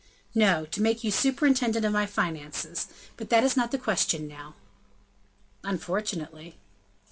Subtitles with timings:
[0.33, 4.55] "No; to make you superintendent of my finances; but that is not the question now."
[5.63, 6.57] "Unfortunately."